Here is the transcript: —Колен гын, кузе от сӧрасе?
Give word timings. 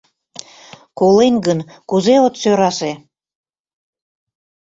—Колен 0.99 1.35
гын, 1.45 1.59
кузе 1.89 2.15
от 2.25 2.33
сӧрасе? 2.41 2.91